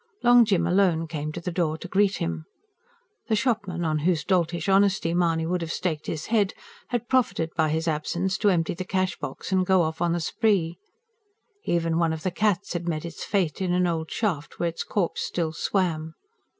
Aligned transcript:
Long 0.23 0.45
Jim 0.45 0.65
alone 0.65 1.07
came 1.07 1.31
to 1.31 1.39
the 1.39 1.51
door 1.51 1.77
to 1.77 1.87
greet 1.87 2.15
him. 2.17 2.45
The 3.27 3.35
shopman, 3.35 3.85
on 3.85 3.99
whose 3.99 4.23
doltish 4.23 4.67
honesty 4.67 5.13
Mahony 5.13 5.45
would 5.45 5.61
have 5.61 5.71
staked 5.71 6.07
his 6.07 6.25
head, 6.33 6.55
had 6.87 7.07
profited 7.07 7.51
by 7.55 7.69
his 7.69 7.87
absence 7.87 8.39
to 8.39 8.49
empty 8.49 8.73
the 8.73 8.83
cash 8.83 9.15
box 9.19 9.51
and 9.51 9.63
go 9.63 9.83
off 9.83 10.01
on 10.01 10.13
the 10.13 10.19
spree. 10.19 10.79
Even 11.65 11.99
one 11.99 12.13
of 12.13 12.23
the 12.23 12.31
cats 12.31 12.73
had 12.73 12.87
met 12.89 13.05
its 13.05 13.23
fate 13.23 13.61
in 13.61 13.73
an 13.73 13.85
old 13.85 14.09
shaft, 14.09 14.57
where 14.57 14.69
its 14.69 14.83
corpse 14.83 15.21
still 15.21 15.53
swam. 15.53 16.15